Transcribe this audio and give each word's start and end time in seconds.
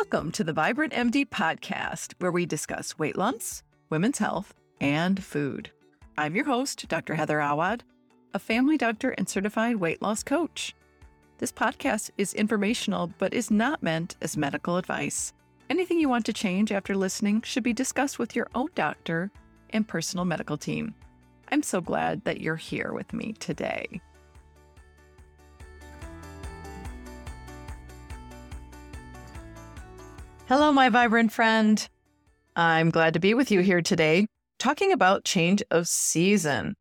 Welcome 0.00 0.32
to 0.32 0.44
the 0.44 0.54
Vibrant 0.54 0.94
MD 0.94 1.28
podcast, 1.28 2.14
where 2.20 2.32
we 2.32 2.46
discuss 2.46 2.98
weight 2.98 3.18
loss, 3.18 3.62
women's 3.90 4.16
health, 4.16 4.54
and 4.80 5.22
food. 5.22 5.70
I'm 6.16 6.34
your 6.34 6.46
host, 6.46 6.88
Dr. 6.88 7.16
Heather 7.16 7.38
Awad, 7.38 7.84
a 8.32 8.38
family 8.38 8.78
doctor 8.78 9.10
and 9.10 9.28
certified 9.28 9.76
weight 9.76 10.00
loss 10.00 10.22
coach. 10.22 10.74
This 11.36 11.52
podcast 11.52 12.12
is 12.16 12.32
informational 12.32 13.12
but 13.18 13.34
is 13.34 13.50
not 13.50 13.82
meant 13.82 14.16
as 14.22 14.38
medical 14.38 14.78
advice. 14.78 15.34
Anything 15.68 16.00
you 16.00 16.08
want 16.08 16.24
to 16.24 16.32
change 16.32 16.72
after 16.72 16.96
listening 16.96 17.42
should 17.42 17.62
be 17.62 17.74
discussed 17.74 18.18
with 18.18 18.34
your 18.34 18.48
own 18.54 18.68
doctor 18.74 19.30
and 19.68 19.86
personal 19.86 20.24
medical 20.24 20.56
team. 20.56 20.94
I'm 21.52 21.62
so 21.62 21.82
glad 21.82 22.24
that 22.24 22.40
you're 22.40 22.56
here 22.56 22.94
with 22.94 23.12
me 23.12 23.34
today. 23.34 24.00
Hello, 30.50 30.72
my 30.72 30.88
vibrant 30.88 31.30
friend. 31.30 31.88
I'm 32.56 32.90
glad 32.90 33.14
to 33.14 33.20
be 33.20 33.34
with 33.34 33.52
you 33.52 33.60
here 33.60 33.80
today, 33.80 34.26
talking 34.58 34.90
about 34.90 35.22
change 35.24 35.62
of 35.70 35.86
season. 35.86 36.74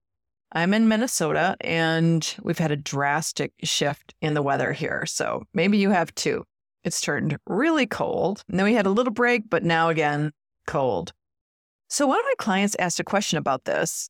I'm 0.51 0.73
in 0.73 0.87
Minnesota 0.87 1.55
and 1.61 2.35
we've 2.41 2.57
had 2.57 2.71
a 2.71 2.75
drastic 2.75 3.53
shift 3.61 4.15
in 4.21 4.33
the 4.33 4.41
weather 4.41 4.73
here. 4.73 5.05
So 5.05 5.43
maybe 5.53 5.77
you 5.77 5.91
have 5.91 6.15
too. 6.15 6.45
It's 6.83 6.99
turned 6.99 7.37
really 7.45 7.85
cold. 7.85 8.43
And 8.49 8.57
then 8.57 8.65
we 8.65 8.73
had 8.73 8.87
a 8.87 8.89
little 8.89 9.13
break, 9.13 9.51
but 9.51 9.63
now 9.63 9.89
again, 9.89 10.31
cold. 10.65 11.13
So 11.89 12.07
one 12.07 12.17
of 12.17 12.25
my 12.25 12.35
clients 12.39 12.75
asked 12.79 12.99
a 12.99 13.03
question 13.03 13.37
about 13.37 13.65
this 13.65 14.09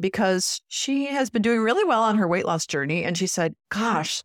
because 0.00 0.62
she 0.68 1.08
has 1.08 1.28
been 1.28 1.42
doing 1.42 1.60
really 1.60 1.84
well 1.84 2.04
on 2.04 2.16
her 2.16 2.26
weight 2.26 2.46
loss 2.46 2.64
journey. 2.64 3.04
And 3.04 3.18
she 3.18 3.26
said, 3.26 3.54
Gosh, 3.68 4.22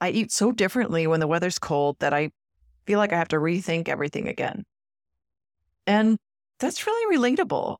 I 0.00 0.08
eat 0.08 0.32
so 0.32 0.52
differently 0.52 1.06
when 1.06 1.20
the 1.20 1.28
weather's 1.28 1.58
cold 1.58 1.98
that 1.98 2.14
I 2.14 2.30
feel 2.86 2.98
like 2.98 3.12
I 3.12 3.18
have 3.18 3.28
to 3.28 3.36
rethink 3.36 3.88
everything 3.88 4.28
again. 4.28 4.64
And 5.86 6.18
that's 6.58 6.86
really 6.86 7.16
relatable. 7.16 7.76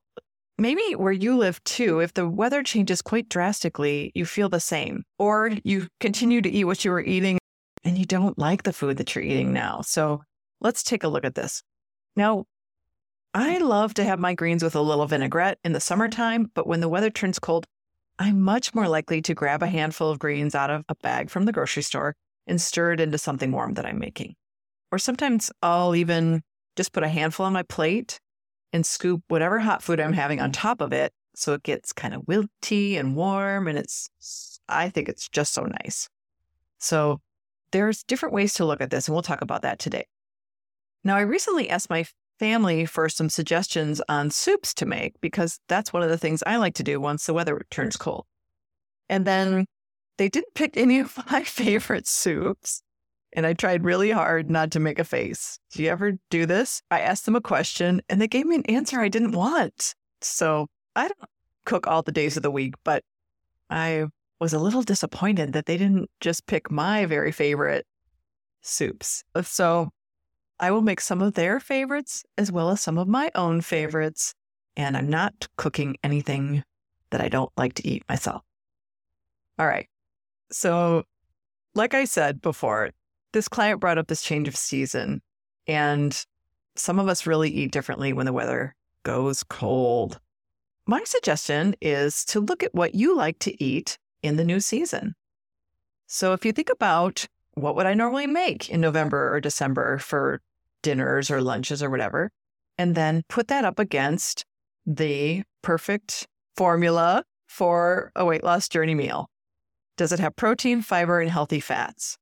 Maybe 0.57 0.81
where 0.95 1.11
you 1.11 1.37
live 1.37 1.63
too, 1.63 1.99
if 1.99 2.13
the 2.13 2.29
weather 2.29 2.63
changes 2.63 3.01
quite 3.01 3.27
drastically, 3.27 4.11
you 4.15 4.25
feel 4.25 4.47
the 4.47 4.59
same, 4.59 5.03
or 5.19 5.51
you 5.63 5.87
continue 5.99 6.41
to 6.41 6.49
eat 6.49 6.63
what 6.63 6.85
you 6.85 6.91
were 6.91 7.03
eating 7.03 7.37
and 7.83 7.97
you 7.97 8.05
don't 8.05 8.37
like 8.39 8.63
the 8.63 8.73
food 8.73 8.97
that 8.97 9.13
you're 9.13 9.23
eating 9.23 9.51
now. 9.53 9.81
So 9.81 10.23
let's 10.61 10.81
take 10.81 11.03
a 11.03 11.07
look 11.07 11.25
at 11.25 11.35
this. 11.35 11.61
Now, 12.15 12.45
I 13.33 13.57
love 13.57 13.93
to 13.95 14.03
have 14.05 14.17
my 14.17 14.33
greens 14.33 14.63
with 14.63 14.75
a 14.75 14.81
little 14.81 15.05
vinaigrette 15.05 15.59
in 15.65 15.73
the 15.73 15.81
summertime, 15.81 16.49
but 16.53 16.67
when 16.67 16.79
the 16.79 16.87
weather 16.87 17.09
turns 17.09 17.37
cold, 17.37 17.65
I'm 18.17 18.39
much 18.39 18.73
more 18.73 18.87
likely 18.87 19.21
to 19.23 19.33
grab 19.33 19.61
a 19.61 19.67
handful 19.67 20.09
of 20.09 20.19
greens 20.19 20.55
out 20.55 20.69
of 20.69 20.85
a 20.87 20.95
bag 20.95 21.29
from 21.29 21.43
the 21.43 21.51
grocery 21.51 21.83
store 21.83 22.15
and 22.47 22.61
stir 22.61 22.93
it 22.93 23.01
into 23.01 23.17
something 23.17 23.51
warm 23.51 23.73
that 23.73 23.85
I'm 23.85 23.99
making. 23.99 24.35
Or 24.91 24.99
sometimes 24.99 25.51
I'll 25.61 25.95
even 25.95 26.41
just 26.75 26.93
put 26.93 27.03
a 27.03 27.07
handful 27.07 27.45
on 27.45 27.53
my 27.53 27.63
plate 27.63 28.19
and 28.73 28.85
scoop 28.85 29.21
whatever 29.27 29.59
hot 29.59 29.81
food 29.81 29.99
I'm 29.99 30.13
having 30.13 30.39
on 30.39 30.51
top 30.51 30.81
of 30.81 30.93
it 30.93 31.13
so 31.35 31.53
it 31.53 31.63
gets 31.63 31.93
kind 31.93 32.13
of 32.13 32.23
wilty 32.23 32.99
and 32.99 33.15
warm 33.15 33.67
and 33.67 33.77
it's 33.77 34.09
I 34.67 34.89
think 34.89 35.09
it's 35.09 35.29
just 35.29 35.53
so 35.53 35.63
nice. 35.63 36.09
So 36.79 37.21
there's 37.71 38.03
different 38.03 38.33
ways 38.33 38.53
to 38.55 38.65
look 38.65 38.81
at 38.81 38.89
this 38.89 39.07
and 39.07 39.15
we'll 39.15 39.21
talk 39.21 39.41
about 39.41 39.61
that 39.61 39.79
today. 39.79 40.05
Now 41.03 41.15
I 41.15 41.21
recently 41.21 41.69
asked 41.69 41.89
my 41.89 42.05
family 42.39 42.85
for 42.85 43.07
some 43.09 43.29
suggestions 43.29 44.01
on 44.09 44.31
soups 44.31 44.73
to 44.75 44.85
make 44.85 45.13
because 45.21 45.59
that's 45.67 45.93
one 45.93 46.03
of 46.03 46.09
the 46.09 46.17
things 46.17 46.43
I 46.45 46.57
like 46.57 46.73
to 46.75 46.83
do 46.83 46.99
once 46.99 47.25
the 47.25 47.33
weather 47.33 47.61
turns 47.69 47.95
cold. 47.95 48.25
And 49.07 49.25
then 49.25 49.65
they 50.17 50.29
didn't 50.29 50.53
pick 50.55 50.77
any 50.77 50.99
of 50.99 51.17
my 51.31 51.43
favorite 51.43 52.07
soups 52.07 52.81
and 53.35 53.45
I 53.45 53.53
tried 53.53 53.83
really 53.83 54.11
hard 54.11 54.49
not 54.49 54.71
to 54.71 54.79
make 54.79 54.97
a 54.97 55.03
face. 55.03 55.59
Do 55.73 55.83
you 55.83 55.89
ever 55.89 56.13
do 56.29 56.45
this? 56.45 56.81
I 56.89 57.01
asked 57.01 57.25
them 57.25 57.35
a 57.35 57.41
question 57.41 58.01
and 58.09 58.21
they 58.21 58.27
gave 58.27 58.45
me 58.45 58.55
an 58.55 58.65
answer 58.65 58.99
I 59.01 59.09
didn't 59.09 59.33
want. 59.33 59.93
So 60.21 60.67
I 60.95 61.09
don't 61.09 61.29
cook 61.65 61.85
all 61.85 62.01
the 62.01 62.13
days 62.13 62.37
of 62.37 62.43
the 62.43 62.51
week, 62.51 62.75
but 62.85 63.03
I 63.69 64.05
was 64.39 64.53
a 64.53 64.59
little 64.59 64.83
disappointed 64.83 65.53
that 65.53 65.65
they 65.65 65.77
didn't 65.77 66.09
just 66.21 66.47
pick 66.47 66.71
my 66.71 67.05
very 67.05 67.31
favorite 67.31 67.85
soups. 68.61 69.23
So 69.43 69.89
I 70.59 70.71
will 70.71 70.81
make 70.81 71.01
some 71.01 71.21
of 71.21 71.33
their 71.33 71.59
favorites 71.59 72.23
as 72.37 72.51
well 72.51 72.69
as 72.69 72.79
some 72.79 72.97
of 72.97 73.07
my 73.07 73.31
own 73.35 73.59
favorites. 73.59 74.33
And 74.77 74.95
I'm 74.95 75.09
not 75.09 75.47
cooking 75.57 75.97
anything 76.03 76.63
that 77.09 77.21
I 77.21 77.27
don't 77.27 77.51
like 77.57 77.73
to 77.75 77.87
eat 77.87 78.03
myself. 78.07 78.41
All 79.59 79.67
right. 79.67 79.87
So, 80.51 81.03
like 81.73 81.93
I 81.93 82.05
said 82.05 82.41
before, 82.41 82.91
this 83.35 83.49
client 83.49 83.81
brought 83.81 83.97
up 83.97 84.07
this 84.07 84.21
change 84.21 84.47
of 84.47 84.55
season, 84.55 85.21
and 85.67 86.25
some 86.75 86.99
of 86.99 87.09
us 87.09 87.27
really 87.27 87.49
eat 87.49 87.69
differently 87.69 88.13
when 88.13 88.25
the 88.25 88.33
weather 88.33 88.73
goes 89.03 89.43
cold. 89.43 90.21
My 90.87 91.03
suggestion 91.03 91.75
is 91.81 92.23
to 92.25 92.39
look 92.39 92.63
at 92.63 92.73
what 92.73 92.95
you 92.95 93.13
like 93.13 93.37
to 93.39 93.63
eat 93.63 93.97
in 94.23 94.37
the 94.37 94.45
new 94.45 94.61
season. 94.61 95.15
So 96.07 96.31
if 96.31 96.45
you 96.45 96.53
think 96.53 96.69
about 96.71 97.27
what 97.55 97.75
would 97.75 97.85
I 97.85 97.93
normally 97.93 98.25
make 98.25 98.69
in 98.69 98.79
November 98.79 99.35
or 99.35 99.41
December 99.41 99.97
for 99.97 100.39
dinners 100.81 101.29
or 101.29 101.41
lunches 101.41 101.83
or 101.83 101.89
whatever, 101.89 102.31
and 102.77 102.95
then 102.95 103.23
put 103.27 103.49
that 103.49 103.65
up 103.65 103.79
against 103.79 104.45
the 104.85 105.43
perfect 105.61 106.25
formula 106.55 107.25
for 107.47 108.13
a 108.15 108.23
weight 108.23 108.45
loss 108.45 108.69
journey 108.69 108.95
meal. 108.95 109.29
Does 109.97 110.13
it 110.13 110.19
have 110.19 110.37
protein, 110.37 110.81
fiber, 110.81 111.19
and 111.19 111.29
healthy 111.29 111.59
fats? 111.59 112.17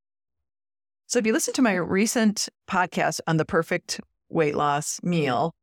So 1.13 1.19
if 1.19 1.27
you 1.27 1.33
listen 1.33 1.53
to 1.53 1.61
my 1.61 1.75
recent 1.75 2.49
podcast 2.67 3.19
on 3.27 3.37
the 3.37 3.45
perfect 3.45 4.01
weight 4.29 4.55
loss 4.55 4.95
mm-hmm. 4.95 5.11
meal, 5.11 5.55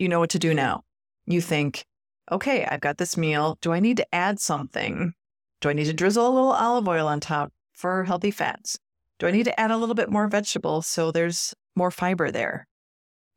you 0.00 0.08
know 0.08 0.18
what 0.18 0.30
to 0.30 0.38
do 0.40 0.48
mm-hmm. 0.48 0.56
now. 0.56 0.82
You 1.26 1.40
think, 1.40 1.84
okay, 2.32 2.64
I've 2.64 2.80
got 2.80 2.98
this 2.98 3.16
meal. 3.16 3.56
Do 3.60 3.70
I 3.70 3.78
need 3.78 3.98
to 3.98 4.06
add 4.12 4.40
something? 4.40 5.12
Do 5.60 5.68
I 5.68 5.74
need 5.74 5.84
to 5.84 5.92
drizzle 5.92 6.26
a 6.26 6.34
little 6.34 6.50
olive 6.50 6.88
oil 6.88 7.06
on 7.06 7.20
top 7.20 7.52
for 7.72 8.02
healthy 8.02 8.32
fats? 8.32 8.80
Do 9.20 9.28
I 9.28 9.30
need 9.30 9.44
to 9.44 9.60
add 9.60 9.70
a 9.70 9.76
little 9.76 9.94
bit 9.94 10.10
more 10.10 10.26
vegetables 10.26 10.88
so 10.88 11.12
there's 11.12 11.54
more 11.76 11.92
fiber 11.92 12.32
there? 12.32 12.66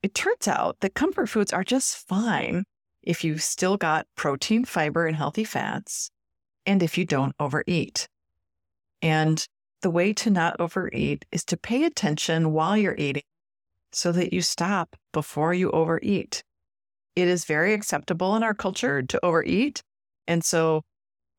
It 0.01 0.15
turns 0.15 0.47
out 0.47 0.79
that 0.79 0.95
comfort 0.95 1.29
foods 1.29 1.53
are 1.53 1.63
just 1.63 2.07
fine 2.07 2.63
if 3.03 3.23
you've 3.23 3.43
still 3.43 3.77
got 3.77 4.07
protein, 4.15 4.65
fiber, 4.65 5.05
and 5.05 5.15
healthy 5.15 5.43
fats, 5.43 6.09
and 6.65 6.81
if 6.81 6.97
you 6.97 7.05
don't 7.05 7.35
overeat. 7.39 8.07
And 9.03 9.47
the 9.81 9.89
way 9.89 10.13
to 10.13 10.29
not 10.29 10.59
overeat 10.59 11.25
is 11.31 11.43
to 11.45 11.57
pay 11.57 11.83
attention 11.83 12.51
while 12.51 12.77
you're 12.77 12.95
eating 12.97 13.23
so 13.91 14.11
that 14.11 14.33
you 14.33 14.41
stop 14.41 14.95
before 15.13 15.53
you 15.53 15.71
overeat. 15.71 16.43
It 17.15 17.27
is 17.27 17.45
very 17.45 17.73
acceptable 17.73 18.35
in 18.35 18.43
our 18.43 18.53
culture 18.53 19.01
to 19.01 19.25
overeat. 19.25 19.81
And 20.27 20.43
so 20.43 20.83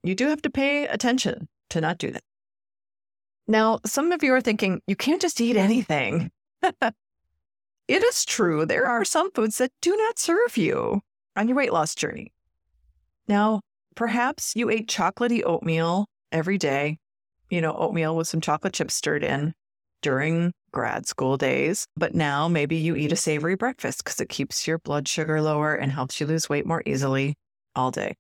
you 0.03 0.15
do 0.15 0.29
have 0.29 0.43
to 0.43 0.51
pay 0.51 0.87
attention 0.87 1.49
to 1.71 1.81
not 1.81 1.99
do 1.99 2.11
that. 2.11 2.23
Now, 3.47 3.81
some 3.85 4.13
of 4.13 4.23
you 4.23 4.33
are 4.33 4.41
thinking, 4.41 4.81
you 4.87 4.97
can't 4.97 5.21
just 5.21 5.41
eat 5.41 5.57
anything. 5.57 6.31
it 6.63 6.95
is 7.89 8.25
true. 8.25 8.65
There 8.65 8.87
are 8.87 9.05
some 9.05 9.31
foods 9.33 9.59
that 9.59 9.73
do 9.81 9.97
not 9.97 10.19
serve 10.19 10.57
you 10.57 11.01
on 11.37 11.49
your 11.49 11.57
weight 11.57 11.73
loss 11.73 11.95
journey. 11.95 12.33
Now, 13.27 13.61
perhaps 13.97 14.55
you 14.55 14.71
ate 14.71 14.89
chocolatey 14.89 15.43
oatmeal 15.45 16.07
every 16.33 16.59
day 16.59 16.99
you 17.51 17.61
know, 17.61 17.75
oatmeal 17.75 18.17
with 18.17 18.29
some 18.29 18.41
chocolate 18.41 18.73
chips 18.73 18.95
stirred 18.95 19.25
in 19.25 19.53
during 20.03 20.53
grad 20.73 21.07
school 21.07 21.37
days. 21.37 21.87
But 21.97 22.15
now 22.15 22.49
maybe 22.49 22.77
you 22.77 22.97
eat 22.97 23.13
a 23.13 23.17
savory 23.17 23.57
breakfast 23.57 24.05
because 24.05 24.21
it 24.21 24.29
keeps 24.29 24.67
your 24.67 24.79
blood 24.79 25.09
sugar 25.09 25.43
lower 25.43 25.75
and 25.75 25.93
helps 25.93 26.21
you 26.21 26.27
lose 26.27 26.49
weight 26.49 26.67
more 26.67 26.83
easily 26.87 27.35
all 27.75 27.91
day. 27.91 28.15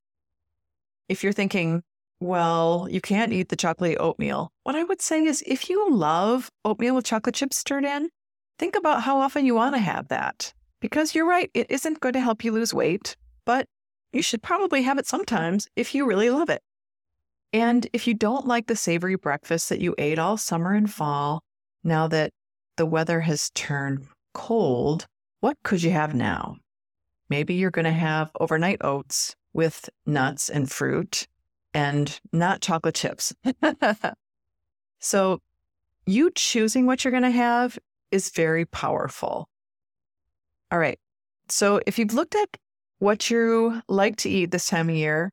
If 1.09 1.25
you're 1.25 1.33
thinking, 1.33 1.83
well, 2.21 2.87
you 2.91 3.01
can't 3.01 3.33
eat 3.33 3.49
the 3.49 3.57
chocolate 3.57 3.97
oatmeal, 3.99 4.53
what 4.65 4.77
I 4.77 4.85
would 4.85 5.01
say 5.01 5.25
is 5.25 5.43
if 5.47 5.71
you 5.71 5.91
love 5.91 6.51
oatmeal 6.65 6.95
with 6.95 7.07
chocolate 7.07 7.35
chips 7.35 7.57
stirred 7.57 7.85
in, 7.85 8.11
think 8.59 8.77
about 8.77 9.03
how 9.03 9.19
often 9.19 9.47
you 9.47 9.55
want 9.55 9.75
to 9.75 9.81
have 9.81 10.09
that. 10.09 10.53
Because 10.81 11.15
you're 11.15 11.27
right, 11.27 11.51
it 11.55 11.71
isn't 11.71 12.01
going 12.01 12.13
to 12.13 12.21
help 12.21 12.45
you 12.45 12.53
lose 12.53 12.75
weight, 12.75 13.17
but 13.45 13.67
you 14.13 14.23
should 14.23 14.43
probably 14.43 14.83
have 14.83 14.99
it 14.99 15.07
sometimes 15.07 15.69
if 15.77 15.95
you 15.95 16.07
really 16.07 16.31
love 16.31 16.51
it. 16.51 16.63
And 17.53 17.87
if 17.93 18.07
you 18.07 18.15
don't 18.15 18.47
like 18.47 18.67
the 18.67 18.77
savory 18.77 19.17
breakfast 19.17 19.69
that 19.69 19.81
you 19.81 19.95
ate 19.99 20.19
all 20.19 20.37
summer 20.37 20.73
and 20.73 20.91
fall, 20.91 21.43
now 21.83 22.07
that 22.09 22.33
the 22.77 22.87
weather 22.87 23.21
has 23.21 23.51
turned 23.51 24.07
cold, 24.35 25.07
what 25.41 25.57
could 25.63 25.83
you 25.83 25.91
have 25.91 26.15
now? 26.15 26.57
Maybe 27.29 27.55
you're 27.55 27.71
going 27.71 27.87
to 27.87 27.93
have 27.93 28.31
overnight 28.39 28.79
oats 28.85 29.35
with 29.53 29.89
nuts 30.07 30.49
and 30.49 30.71
fruit 30.71 31.27
and 31.75 32.21
not 32.33 32.61
chocolate 32.61 32.95
chips. 32.95 33.35
so, 34.99 35.41
you 36.07 36.31
choosing 36.35 36.87
what 36.87 37.05
you're 37.05 37.13
going 37.13 37.23
to 37.23 37.31
have 37.31 37.79
is 38.11 38.31
very 38.31 38.65
powerful. 38.65 39.49
All 40.73 40.79
right. 40.79 40.99
So, 41.49 41.81
if 41.87 41.99
you've 41.99 42.15
looked 42.15 42.35
at 42.35 42.57
what 42.99 43.31
you 43.31 43.83
like 43.89 44.17
to 44.17 44.31
eat 44.31 44.51
this 44.51 44.69
time 44.69 44.89
of 44.89 44.97
year, 44.97 45.33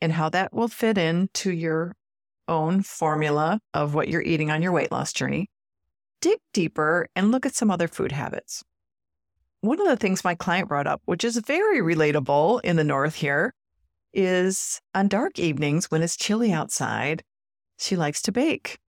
and 0.00 0.12
how 0.12 0.28
that 0.30 0.52
will 0.52 0.68
fit 0.68 0.98
into 0.98 1.50
your 1.50 1.94
own 2.48 2.82
formula 2.82 3.60
of 3.74 3.94
what 3.94 4.08
you're 4.08 4.22
eating 4.22 4.50
on 4.50 4.62
your 4.62 4.72
weight 4.72 4.92
loss 4.92 5.12
journey. 5.12 5.48
dig 6.20 6.38
deeper 6.52 7.08
and 7.14 7.30
look 7.30 7.44
at 7.46 7.54
some 7.54 7.70
other 7.70 7.88
food 7.88 8.12
habits. 8.12 8.64
One 9.60 9.80
of 9.80 9.86
the 9.86 9.96
things 9.96 10.24
my 10.24 10.34
client 10.34 10.68
brought 10.68 10.86
up, 10.86 11.02
which 11.04 11.24
is 11.24 11.36
very 11.38 11.80
relatable 11.80 12.60
in 12.64 12.76
the 12.76 12.84
North 12.84 13.14
here, 13.14 13.54
is 14.14 14.80
on 14.94 15.08
dark 15.08 15.38
evenings 15.38 15.90
when 15.90 16.02
it's 16.02 16.16
chilly 16.16 16.52
outside, 16.52 17.22
she 17.78 17.96
likes 17.96 18.22
to 18.22 18.32
bake. 18.32 18.78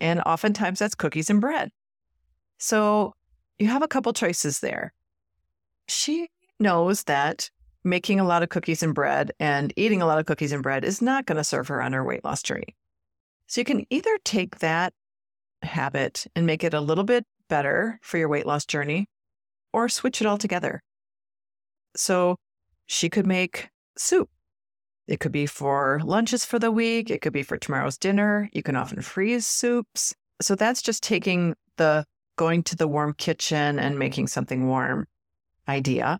And 0.00 0.20
oftentimes 0.20 0.80
that's 0.80 0.94
cookies 0.94 1.30
and 1.30 1.40
bread. 1.40 1.70
So 2.58 3.14
you 3.58 3.68
have 3.68 3.82
a 3.82 3.88
couple 3.88 4.12
choices 4.12 4.60
there. 4.60 4.92
She 5.88 6.28
knows 6.60 7.04
that 7.04 7.50
making 7.84 8.18
a 8.18 8.24
lot 8.24 8.42
of 8.42 8.48
cookies 8.48 8.82
and 8.82 8.94
bread 8.94 9.32
and 9.38 9.72
eating 9.76 10.00
a 10.00 10.06
lot 10.06 10.18
of 10.18 10.26
cookies 10.26 10.52
and 10.52 10.62
bread 10.62 10.84
is 10.84 11.02
not 11.02 11.26
going 11.26 11.36
to 11.36 11.44
serve 11.44 11.68
her 11.68 11.82
on 11.82 11.92
her 11.92 12.04
weight 12.04 12.24
loss 12.24 12.42
journey. 12.42 12.74
So 13.46 13.60
you 13.60 13.64
can 13.64 13.84
either 13.90 14.18
take 14.24 14.58
that 14.60 14.94
habit 15.62 16.26
and 16.34 16.46
make 16.46 16.64
it 16.64 16.74
a 16.74 16.80
little 16.80 17.04
bit 17.04 17.24
better 17.48 17.98
for 18.02 18.18
your 18.18 18.28
weight 18.28 18.46
loss 18.46 18.64
journey 18.64 19.06
or 19.72 19.88
switch 19.88 20.20
it 20.20 20.26
all 20.26 20.38
together. 20.38 20.82
So 21.96 22.36
she 22.86 23.08
could 23.08 23.26
make 23.26 23.68
soup. 23.96 24.30
It 25.06 25.20
could 25.20 25.32
be 25.32 25.46
for 25.46 26.00
lunches 26.02 26.44
for 26.44 26.58
the 26.58 26.70
week, 26.70 27.10
it 27.10 27.20
could 27.20 27.32
be 27.32 27.42
for 27.42 27.58
tomorrow's 27.58 27.98
dinner. 27.98 28.48
You 28.52 28.62
can 28.62 28.76
often 28.76 29.02
freeze 29.02 29.46
soups. 29.46 30.14
So 30.40 30.54
that's 30.54 30.80
just 30.80 31.02
taking 31.02 31.54
the 31.76 32.06
going 32.36 32.62
to 32.64 32.76
the 32.76 32.88
warm 32.88 33.14
kitchen 33.14 33.78
and 33.78 33.98
making 33.98 34.28
something 34.28 34.66
warm 34.66 35.06
idea 35.68 36.18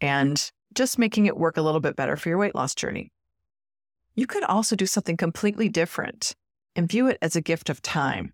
and 0.00 0.50
just 0.74 0.98
making 0.98 1.26
it 1.26 1.36
work 1.36 1.56
a 1.56 1.62
little 1.62 1.80
bit 1.80 1.96
better 1.96 2.16
for 2.16 2.28
your 2.28 2.38
weight 2.38 2.54
loss 2.54 2.74
journey. 2.74 3.12
You 4.14 4.26
could 4.26 4.44
also 4.44 4.76
do 4.76 4.86
something 4.86 5.16
completely 5.16 5.68
different 5.68 6.34
and 6.76 6.88
view 6.88 7.08
it 7.08 7.18
as 7.22 7.36
a 7.36 7.40
gift 7.40 7.70
of 7.70 7.82
time. 7.82 8.32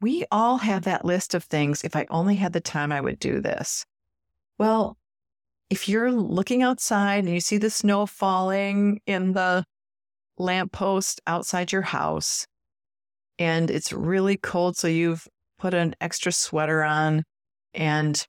We 0.00 0.24
all 0.30 0.58
have 0.58 0.84
that 0.84 1.04
list 1.04 1.34
of 1.34 1.44
things. 1.44 1.82
If 1.84 1.96
I 1.96 2.06
only 2.10 2.36
had 2.36 2.52
the 2.52 2.60
time, 2.60 2.92
I 2.92 3.00
would 3.00 3.18
do 3.18 3.40
this. 3.40 3.84
Well, 4.58 4.96
if 5.70 5.88
you're 5.88 6.12
looking 6.12 6.62
outside 6.62 7.24
and 7.24 7.32
you 7.32 7.40
see 7.40 7.58
the 7.58 7.70
snow 7.70 8.06
falling 8.06 9.00
in 9.06 9.32
the 9.32 9.64
lamppost 10.38 11.20
outside 11.26 11.72
your 11.72 11.82
house, 11.82 12.46
and 13.38 13.70
it's 13.70 13.92
really 13.92 14.36
cold, 14.36 14.76
so 14.76 14.88
you've 14.88 15.28
put 15.58 15.74
an 15.74 15.94
extra 16.00 16.32
sweater 16.32 16.82
on 16.82 17.24
and 17.74 18.26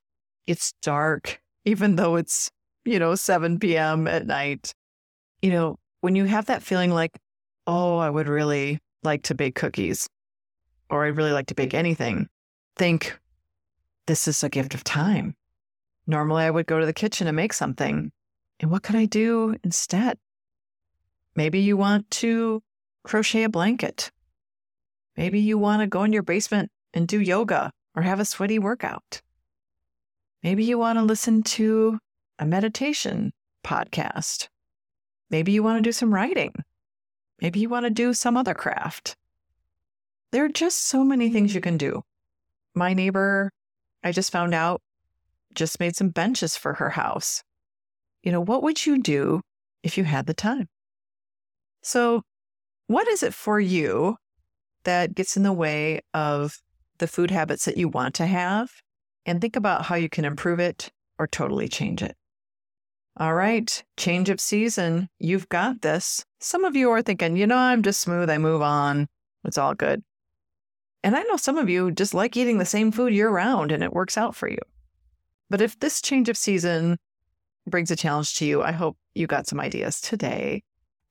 it's 0.48 0.74
dark, 0.82 1.40
even 1.66 1.96
though 1.96 2.16
it's, 2.16 2.50
you 2.90 2.98
know, 2.98 3.14
7 3.14 3.60
p.m. 3.60 4.08
at 4.08 4.26
night. 4.26 4.74
You 5.42 5.52
know, 5.52 5.78
when 6.02 6.16
you 6.16 6.26
have 6.26 6.48
that 6.48 6.64
feeling 6.64 6.92
like, 6.92 7.18
oh, 7.68 7.98
I 7.98 8.10
would 8.10 8.28
really 8.28 8.80
like 9.04 9.24
to 9.24 9.36
bake 9.36 9.56
cookies, 9.56 10.10
or 10.90 11.06
I'd 11.06 11.16
really 11.16 11.32
like 11.32 11.48
to 11.48 11.56
bake 11.56 11.76
anything, 11.76 12.28
think 12.76 13.18
this 14.08 14.28
is 14.28 14.44
a 14.44 14.50
gift 14.50 14.74
of 14.74 14.84
time. 14.84 15.36
Normally, 16.08 16.44
I 16.44 16.50
would 16.50 16.66
go 16.66 16.80
to 16.80 16.86
the 16.86 16.94
kitchen 16.94 17.28
and 17.28 17.36
make 17.36 17.54
something. 17.54 18.12
And 18.60 18.72
what 18.72 18.82
could 18.82 18.96
I 18.96 19.06
do 19.06 19.56
instead? 19.64 20.18
Maybe 21.36 21.60
you 21.60 21.78
want 21.78 22.10
to 22.12 22.64
crochet 23.04 23.44
a 23.44 23.50
blanket. 23.50 24.12
Maybe 25.16 25.40
you 25.40 25.60
want 25.60 25.82
to 25.82 25.88
go 25.88 26.04
in 26.04 26.12
your 26.12 26.24
basement 26.24 26.72
and 26.94 27.08
do 27.08 27.22
yoga 27.22 27.72
or 27.96 28.02
have 28.02 28.20
a 28.20 28.26
sweaty 28.26 28.58
workout. 28.58 29.22
Maybe 30.42 30.64
you 30.64 30.80
want 30.80 30.98
to 30.98 31.04
listen 31.04 31.44
to 31.44 32.00
a 32.40 32.46
meditation 32.46 33.34
podcast. 33.64 34.48
Maybe 35.30 35.52
you 35.52 35.62
want 35.62 35.78
to 35.78 35.88
do 35.88 35.92
some 35.92 36.14
writing. 36.14 36.54
Maybe 37.42 37.60
you 37.60 37.70
want 37.70 37.86
to 37.86 37.90
do 37.90 38.14
some 38.14 38.38
other 38.38 38.54
craft. 38.54 39.16
There 40.32 40.46
are 40.46 40.50
just 40.50 40.88
so 40.88 41.04
many 41.04 41.30
things 41.30 41.54
you 41.54 41.62
can 41.62 41.78
do. 41.78 42.02
My 42.76 42.94
neighbor, 42.94 43.52
I 44.04 44.12
just 44.12 44.32
found 44.32 44.54
out, 44.54 44.82
just 45.54 45.80
made 45.80 45.96
some 45.96 46.10
benches 46.10 46.56
for 46.56 46.76
her 46.76 46.90
house. 46.90 47.44
You 48.24 48.32
know, 48.32 48.42
what 48.42 48.64
would 48.64 48.86
you 48.86 49.02
do 49.02 49.42
if 49.84 49.98
you 49.98 50.04
had 50.04 50.26
the 50.26 50.34
time? 50.34 50.68
So, 51.82 52.22
what 52.88 53.08
is 53.08 53.24
it 53.24 53.34
for 53.34 53.60
you 53.60 54.18
that 54.84 55.16
gets 55.16 55.38
in 55.38 55.44
the 55.44 55.54
way 55.54 56.02
of 56.14 56.58
the 56.98 57.08
food 57.08 57.32
habits 57.32 57.66
that 57.66 57.78
you 57.78 57.88
want 57.88 58.16
to 58.16 58.26
have? 58.26 58.70
And 59.26 59.42
think 59.42 59.56
about 59.56 59.86
how 59.86 59.96
you 59.96 60.10
can 60.10 60.26
improve 60.26 60.60
it 60.60 60.90
or 61.18 61.28
totally 61.28 61.68
change 61.68 62.02
it. 62.02 62.16
All 63.20 63.34
right, 63.34 63.84
change 63.98 64.30
of 64.30 64.40
season. 64.40 65.10
You've 65.20 65.50
got 65.50 65.82
this. 65.82 66.24
Some 66.40 66.64
of 66.64 66.78
you 66.78 66.90
are 66.92 67.02
thinking, 67.02 67.36
you 67.36 67.46
know, 67.46 67.58
I'm 67.58 67.84
just 67.84 68.00
smooth. 68.00 68.30
I 68.30 68.38
move 68.38 68.62
on. 68.62 69.10
It's 69.44 69.58
all 69.58 69.74
good. 69.74 70.02
And 71.04 71.18
I 71.18 71.24
know 71.24 71.36
some 71.36 71.58
of 71.58 71.68
you 71.70 71.92
just 71.92 72.14
like 72.14 72.38
eating 72.38 72.60
the 72.60 72.66
same 72.66 72.94
food 72.94 73.14
year 73.14 73.30
round 73.30 73.74
and 73.74 73.84
it 73.84 73.92
works 73.92 74.18
out 74.18 74.38
for 74.38 74.50
you. 74.50 74.60
But 75.50 75.60
if 75.60 75.78
this 75.80 76.02
change 76.02 76.30
of 76.30 76.38
season 76.38 76.98
brings 77.68 77.92
a 77.92 77.98
challenge 77.98 78.38
to 78.38 78.46
you, 78.46 78.64
I 78.64 78.72
hope 78.72 78.96
you 79.16 79.28
got 79.28 79.48
some 79.48 79.60
ideas 79.60 80.00
today 80.00 80.64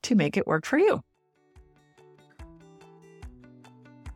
to 0.04 0.14
make 0.14 0.38
it 0.38 0.46
work 0.46 0.64
for 0.64 0.78
you. 0.78 1.02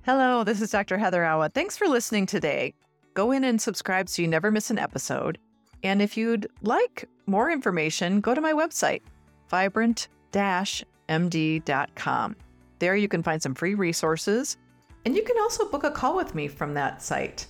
Hello, 0.07 0.45
this 0.45 0.63
is 0.63 0.71
Dr. 0.71 0.97
Heather 0.97 1.25
Awad. 1.25 1.53
Thanks 1.53 1.77
for 1.77 1.89
listening 1.89 2.25
today. 2.25 2.73
Go 3.13 3.33
in 3.33 3.45
and 3.45 3.61
subscribe 3.61 4.09
so 4.09 4.23
you 4.23 4.29
never 4.29 4.51
miss 4.51 4.71
an 4.71 4.79
episode. 4.79 5.37
And 5.83 6.01
if 6.01 6.17
you'd 6.17 6.47
like 6.63 7.09
more 7.27 7.51
information, 7.51 8.21
go 8.21 8.35
to 8.35 8.41
my 8.41 8.53
website, 8.53 9.03
vibrant 9.49 10.09
md.com. 10.33 12.37
There 12.79 12.97
you 12.97 13.09
can 13.09 13.23
find 13.23 13.43
some 13.43 13.55
free 13.55 13.75
resources, 13.75 14.57
and 15.05 15.17
you 15.17 15.23
can 15.23 15.39
also 15.39 15.69
book 15.69 15.85
a 15.85 15.91
call 15.91 16.17
with 16.17 16.35
me 16.35 16.49
from 16.49 16.75
that 16.75 17.03
site 17.03 17.47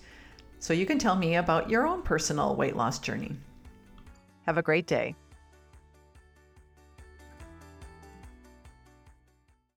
so 0.58 0.72
you 0.72 0.86
can 0.86 0.98
tell 0.98 1.16
me 1.16 1.36
about 1.36 1.68
your 1.68 1.86
own 1.86 2.02
personal 2.02 2.54
weight 2.54 2.76
loss 2.76 2.98
journey. 2.98 3.36
Have 4.46 4.58
a 4.58 4.62
great 4.62 4.86
day. 4.86 5.14